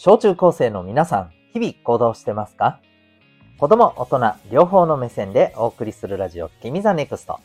[0.00, 2.78] 小中高生の皆さん、日々行動してますか？
[3.58, 7.40] 子供、大人、両方の目線でお送りするラジオ、君 the NEXT。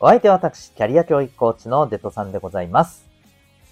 [0.00, 3.06] お相手は私、キャリア教育コーチのデトさんでございます。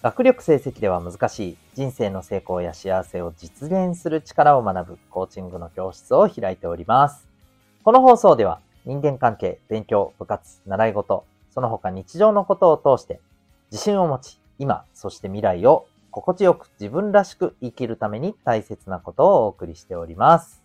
[0.00, 7.28] 学力成績では難しい人生の成功や幸せを実現する力を学ぶコーチングの教室を開いております。
[7.82, 13.20] この放送では人間関係、勉強、部活、習い事、その他日常のことを通して
[13.70, 20.62] 自信を持ち、今、そして未来を心地よく自分らしく生きるために大切なことをお送りしております。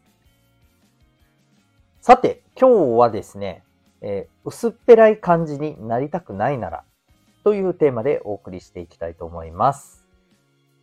[2.01, 3.63] さて、今日はですね、
[4.01, 6.83] えー、薄っぺらい感じになりたくないなら
[7.43, 10.05] というテーマでお送りしていきたいと思います。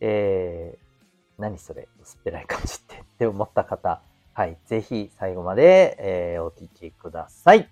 [0.01, 4.01] えー、何それ薄っぺらい感じってって思った方、
[4.33, 7.69] はい、ぜひ最後まで、えー、お聞きください。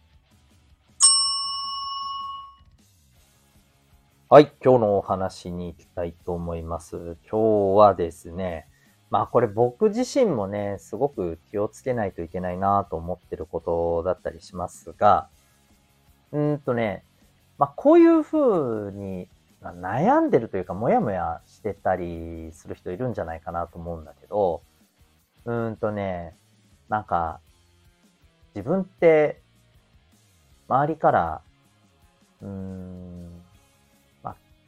[4.28, 7.16] はい、今日のお話に行きたいと思います。
[7.30, 8.66] 今日はですね、
[9.12, 15.30] まあこれ僕自身もね、すごく気をつけないといけないなと思ってることだったりしますが、
[16.32, 17.04] うんとね、
[17.60, 19.30] まあこういうふうに
[19.62, 24.64] 悩んでるというか、もやもやしてたりする人いるんじゃないかなと思うんだけど、
[25.46, 26.36] うんとね、
[26.90, 27.40] なんか、
[28.56, 29.40] 自分って
[30.68, 31.42] 周りから、
[32.42, 33.45] うーん、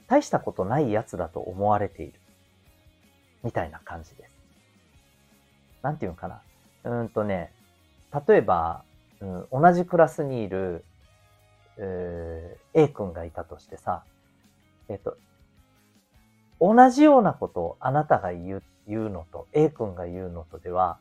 [0.07, 2.19] 大したことないやつだと思われている。
[3.43, 4.31] みたいな感じです。
[5.81, 6.41] なんていうのかな。
[6.83, 7.51] うんとね、
[8.27, 8.83] 例えば、
[9.19, 10.83] うん、同じクラスにいる、
[11.77, 14.03] えー、A 君がいたとしてさ、
[14.89, 15.17] えっと、
[16.59, 20.97] 同じようなことをあなたが言う言うのと、A 君が言うのとでは、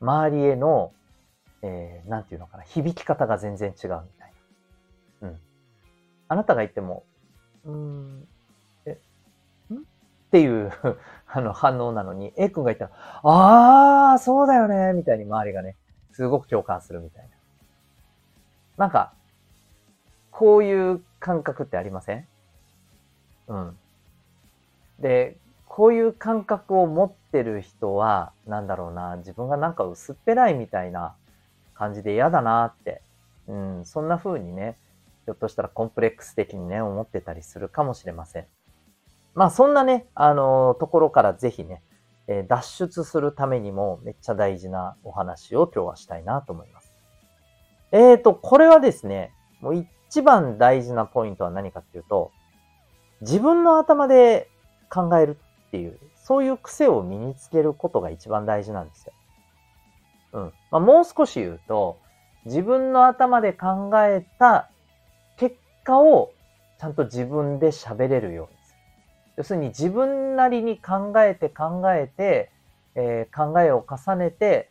[0.00, 0.92] 周りへの、
[1.62, 3.86] えー、なんていうのかな、響き方が全然違うみ
[4.18, 4.32] たい
[5.20, 5.28] な。
[5.28, 5.38] うん。
[6.28, 7.04] あなたが言っても、
[7.64, 8.28] うん、
[8.86, 8.98] え、
[9.72, 9.76] ん？
[9.76, 9.78] っ
[10.30, 10.72] ていう
[11.26, 15.76] あの反応なのに、A 君が言ったら、ああ、そうだよね、みたいに周りがね、
[16.12, 17.30] すごく共感するみたいな。
[18.76, 19.12] なんか、
[20.30, 22.26] こういう感覚ってありません？
[23.48, 23.78] うん。
[25.00, 31.14] で、こういう感覚を持ってる人は、なんだろうな、自分がなんか薄っぺらいみたいな
[31.74, 33.02] 感じで嫌だなって、
[33.46, 34.76] うん、そんな風にね、
[35.28, 38.46] ひょっとしたらコンプレックス的にね、思ってたりするかもしれません。
[39.34, 41.82] まあそんなね、あの、ところからぜひね、
[42.28, 46.94] え、脱出するためにもめっちゃ大事なお話を今日はしたいなと思います。
[47.92, 52.30] えーと、これはですね、もう一番大事なポイントは何かっていうと、
[53.20, 54.48] 自分の頭で
[54.88, 55.36] 考える
[55.66, 59.12] っていう、そういう癖を身につけることが一番大事なんですよ。
[60.32, 60.52] うん。
[60.70, 61.98] まあ、もう少し言うと、
[62.46, 64.70] 自分の頭で考えた
[65.88, 66.34] 果を
[66.78, 68.78] ちゃんと自分で喋れるようにする。
[69.38, 72.50] 要するに自分なりに考えて考えて、
[72.94, 74.70] えー、考えを重ねて、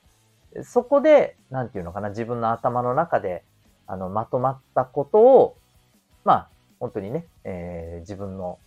[0.63, 3.43] そこで、なんていうのかな、自分の頭の中で、
[3.87, 5.57] あの、まとまったことを、
[6.23, 8.59] まあ、本当にね、えー、自分の、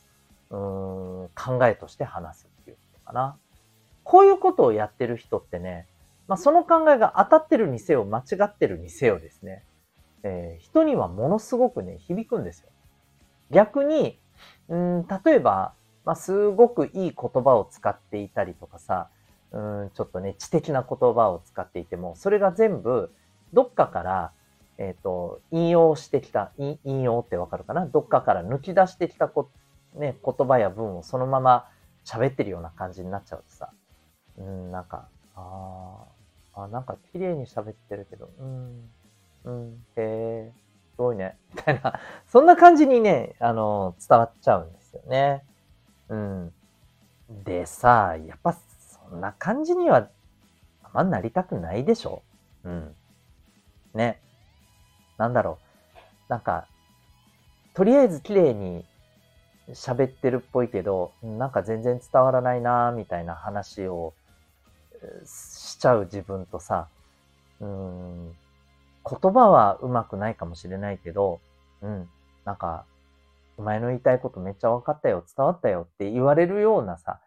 [0.50, 3.36] うん、考えとして話すっていうのかな。
[4.02, 5.86] こういうことをやってる人ってね、
[6.26, 9.62] まあ、その考えが当たってるにせよ、間違ってるにせよですね。
[10.22, 12.68] えー、人にはものすごくね、響くんですよ。
[13.50, 14.18] 逆に、
[14.68, 19.08] うん、例えば、まあ、すごくいい言葉を使っていたりとかさ、
[19.52, 23.12] うん、ちょっとね、知的な言葉を使っていても、それが全部、
[23.52, 24.32] どっかから、
[24.78, 27.84] えっ、ー、と、引用してきた、引用ってわかるかな？
[27.84, 29.50] どっかから抜き出してきたこ、
[29.94, 31.68] ね、言葉や文をそのまま
[32.06, 33.70] 喋ってるような感じになっちゃうとさ、
[34.38, 36.04] うん、なんか、あ
[36.54, 38.88] あ、なんか綺麗に喋ってるけど、うん、
[39.44, 40.52] うん、へえ、
[40.90, 41.36] すごいね。
[41.54, 45.44] みたいな、 そんな感じにね、あの、伝わっちゃうんですよね。
[46.08, 46.54] うん。
[47.44, 50.08] でさ、やっぱそんな感じには
[50.82, 52.22] あんまなりたくないでしょ
[52.64, 52.96] うん。
[53.94, 54.20] ね。
[55.16, 55.58] なんだろ
[55.94, 55.96] う。
[56.28, 56.66] なんか、
[57.74, 58.84] とりあえず綺麗に
[59.68, 64.12] 喋ってるっぽいけど、なんか全然伝わらないなみたいな話を
[65.24, 66.88] しちゃう自分とさ、
[67.60, 68.36] うん、
[69.10, 71.40] 言葉はうまくないかもしれないけど、
[71.82, 72.08] うん、
[72.44, 72.86] なんか、
[73.56, 77.20] お前の言いたいことめっちゃ分かったよ、伝わったよって言われるようなさ、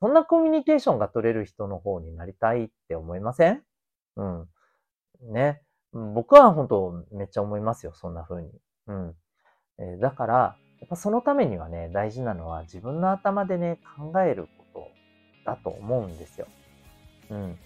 [0.00, 3.62] そんなコミュニケーションが取れる人の方になりたいって思いません？
[4.16, 4.48] うん。
[5.32, 5.62] ね。
[5.92, 8.50] 僕は本当めっちゃ思いますよ、そんな風に。
[8.86, 9.14] うん。
[9.78, 10.34] えー、だから、
[10.80, 14.90] やっぱそのためにはね、大事なのは自分の頭でね、考えるこ
[15.44, 16.46] とだと思うんですよ。
[17.30, 17.58] うん。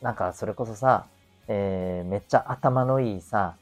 [0.00, 1.06] なんかそれこそさ、
[1.52, 3.56] えー、めっちゃ頭のいいさ、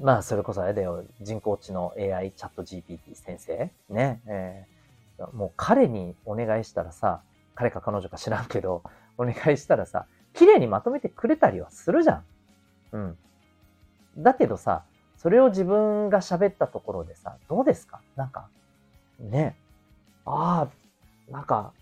[0.00, 3.70] まあ、それこそあれだよ、人工知能 AI チャット GPT 先生？
[3.88, 7.20] ね、えー、もう彼にお願いしたらさ、
[7.54, 8.82] 彼か彼女か知らんけど、
[9.16, 12.24] お願いしたらさ、綺麗にまとめてくれたりはするじゃん。
[12.92, 13.18] うん。
[14.16, 14.82] だけどさ、
[15.16, 18.00] それを自分が喋ったところでさ、どうですか？
[18.16, 18.48] なんか、
[19.20, 19.54] ね、
[20.24, 21.72] ああ、なんか、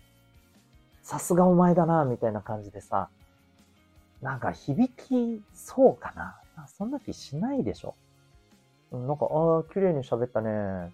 [1.01, 3.09] さすがお前だな、みたいな感じでさ、
[4.21, 6.39] なんか響きそうかな。
[6.67, 7.95] そんな気しないでしょ。
[8.91, 10.91] なんか、ああ、綺麗に喋ったね。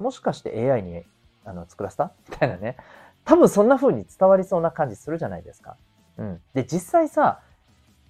[0.00, 1.02] もしかして AI に
[1.44, 2.12] あの作らせた？
[2.28, 2.76] みたいなね。
[3.24, 5.76] 多分そんな風に伝わりそうな感じするじゃないですか。
[6.18, 6.40] うん。
[6.54, 7.40] で、実際さ、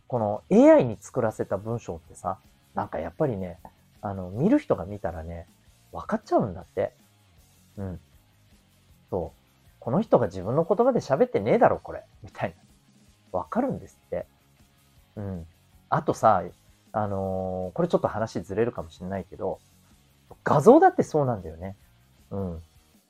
[0.06, 2.38] この AI に作らせた文章ってさ、
[2.74, 3.58] なんかやっぱりね、
[4.02, 5.46] あの、見る人が見たらね、
[5.92, 6.92] 分かっちゃうんだって。
[7.78, 8.00] うん。
[9.10, 9.40] そう。
[9.80, 12.04] この人が自分の言葉で喋ってねえだろ、これ。
[12.22, 12.63] みたいな。
[13.36, 14.26] わかるんですって。
[15.16, 15.46] うん。
[15.88, 16.42] あとさ、
[16.92, 19.58] あのー、これちょっと話ずれるかもしれないけど、
[20.44, 21.76] 画像だってそうなんだよね。
[22.30, 22.62] うん。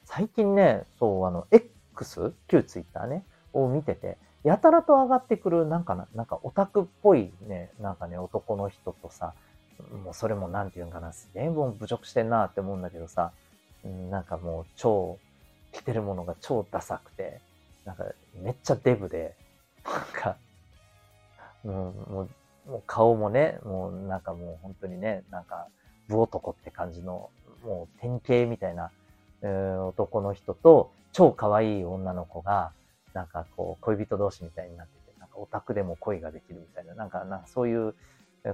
[0.04, 9.32] 最近ね、そう、あの、X、旧 Twitter ね、を見てて、やたらと上がってくる、なんかな、なんかオタクっぽいね、なんかね、男の人とさ、
[10.04, 13.32] もうそれもなんて言うんかな、すげえもう侮辱してんなって思うんだけどさ、
[13.84, 15.18] うん、なんかもう超、
[15.72, 17.40] 着てるものが超ダサくて、
[17.84, 18.04] なんか
[18.42, 19.34] めっちゃデブで、
[19.84, 20.36] なんか、
[21.64, 22.22] もう、も
[22.66, 25.68] う、もう顔もね、もうなんかもう本当にね、なんか、
[26.08, 27.30] 武男って感じの、
[27.64, 28.90] もう典型みたいな、
[29.42, 32.72] えー、男の人と、超可愛い女の子が、
[33.12, 37.94] なんかこう、恋人同士みたいになってて、なんかオタクでも恋ができるみたいな、なんか、なんかそういう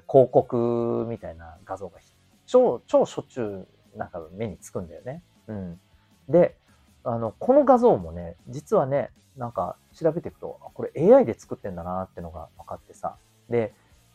[0.09, 1.99] 広告みたいな画像が
[2.47, 5.23] 超、超しょっちゅうなんか目につくんだよね。
[5.49, 5.81] うん。
[6.29, 6.56] で、
[7.05, 13.17] あの、この画像もね、実はね、なんか調べていくと、これ AI で作ってんだなってのが分かってさ。
[13.49, 13.73] で、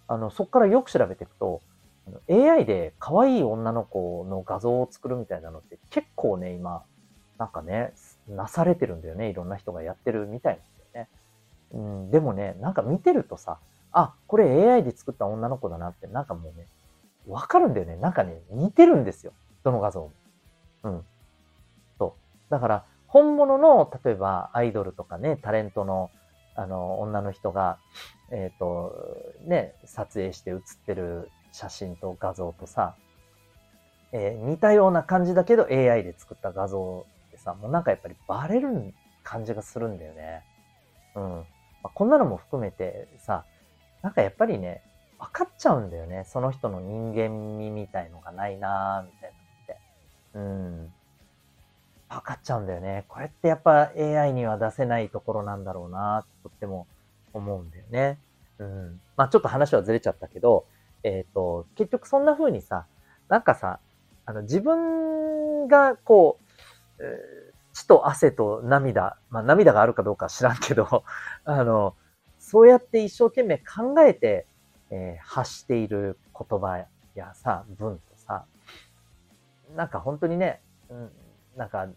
[0.08, 1.62] あの、そっからよく調べていくと、
[2.30, 6.84] AI で可愛い女の子の画像を作るみたいなのって結構ね、今、
[7.40, 7.94] なんかね、
[8.30, 9.30] なされてるんだよね。
[9.30, 11.10] いろんな人がやってるみたいなんだよね。
[11.72, 13.58] うん、でもね、なんか見てるとさ、
[13.92, 16.68] あ、これ AI で作った女の子だなって、なんかもうね、
[17.28, 17.96] わかるんだよね。
[17.96, 19.34] なんかね、似てるんですよ。
[19.64, 20.12] どの画像も。
[20.84, 21.06] うん。
[22.56, 26.10] だから、本物の、例えばアイドルとかね、タレントの、
[26.56, 27.80] あの、女の人が、
[28.32, 28.96] えっ、ー、と、
[29.44, 32.96] ね、撮影して写ってる写真と画像とさ、
[34.14, 40.46] えー、似たような感じだけど AI で作った画像ってさ、もうなんかやっぱりバレる感じがするんだよね。
[41.16, 41.24] うん。
[41.24, 41.46] ま
[41.84, 43.44] あ、こんなのも含めてさ、
[44.02, 44.82] なんかやっぱりね、
[45.20, 46.24] 分かっちゃうんだよね。
[46.26, 49.78] その人の人間味みたいのがないなーみたいなって。
[50.36, 50.94] うん。
[52.10, 53.06] 分かっちゃうんだよね。
[53.08, 56.88] これってやっぱ AI には出せないところなんだろうなってとっても
[57.34, 58.20] 思うんだよね。
[58.60, 59.02] うん。
[59.18, 60.66] まあちょっと話はずれちゃったけど、
[61.04, 62.86] えっ、ー、と、結局そんな風にさ、
[63.28, 63.80] なんかさ、
[64.26, 66.40] あの自分がこ
[67.00, 67.04] う、
[67.74, 71.04] 血と汗と涙、まあ涙があるかどうか知らんけど、
[71.44, 71.96] あの、
[72.40, 74.46] そうやって一生懸命考えて、
[74.92, 76.86] えー、発している言葉
[77.16, 78.46] やさ、文とさ、
[79.76, 81.12] なんか本当にね、うん、
[81.56, 81.88] なんか、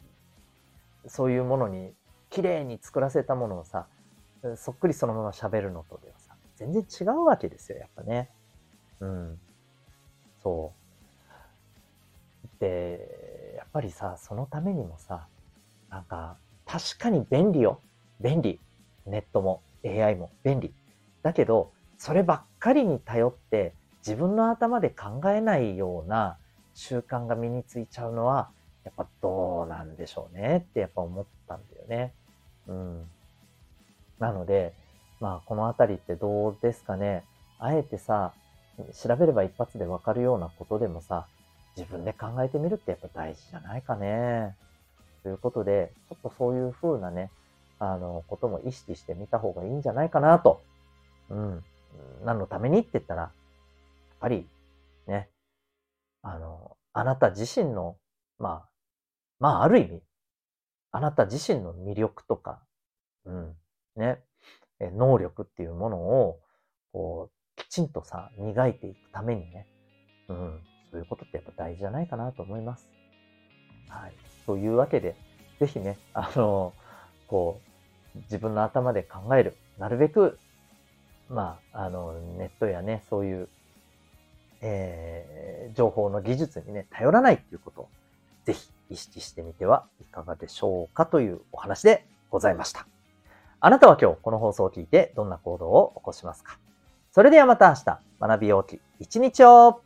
[1.07, 1.95] そういうものに、
[2.31, 3.87] 綺麗に作らせたものをさ、
[4.57, 8.31] そっくりそのまま喋るのとではさ、全然違うわけですよ、やっぱね。
[9.01, 9.39] うん。
[10.43, 10.89] そう。
[12.61, 15.29] で、やっぱりさ、そのためにもさ、
[15.91, 17.81] なんか、確かに便利よ。
[18.21, 18.61] 便利。
[19.07, 20.75] ネットも AI も便利。
[21.23, 23.75] だけど、そればっかりに頼って
[24.07, 26.39] 自分の頭で考えないような
[26.75, 28.51] 習慣が身についちゃうのは、
[28.89, 32.15] やっぱどうなんでしょうねってやっぱ思ったんだよね。
[32.67, 33.07] うん。
[34.19, 34.73] なので、
[35.21, 37.23] まあこのあたりってどうですかね。
[37.59, 38.33] あえてさ、
[38.95, 41.27] 調べれば一発でわかるようなことでもさ、
[41.77, 44.57] 自分で考えてみるってやっぱ大事じゃないかね。
[45.23, 47.31] ということで、ちょっとそういう風なね、
[47.79, 50.63] あの、ことも意識してみた方がいいんじゃないかなと。
[51.29, 51.65] うん。
[52.25, 53.33] 何のためにって言ったら、やっ
[54.19, 54.49] ぱり、
[55.07, 55.29] ね、
[56.23, 57.97] あの、あなた自身の、
[58.39, 58.69] まあ、
[59.41, 60.03] まあ、ある意味、
[60.91, 62.63] あなた自身の魅力とか、
[63.25, 63.57] うん、
[63.97, 64.23] ね、
[64.81, 66.41] 能力っていうものを、
[66.93, 69.67] こう、きちんとさ、磨いていくためにね、
[70.29, 72.89] うん、そういうことってやっぱ大事じゃないかなと思います。
[73.89, 74.13] はい。
[74.47, 75.17] というわけで、
[75.61, 76.73] ぜひね、あの、
[77.27, 77.61] こ
[78.15, 79.57] う、自分の頭で考える。
[79.79, 80.39] なるべく、
[81.29, 83.49] まあ、あの、ネットやね、そういう、
[84.61, 87.89] えー、情報の技術にね、頼らないっていうことを、
[88.45, 92.87] ぜひ意識してみてはいかがでしょうかというお話でございました。
[93.61, 96.59] あなたは今日この放送を聞いてどんな行動を起こしますか？
[97.11, 99.81] それではまた明日、学びようき一日を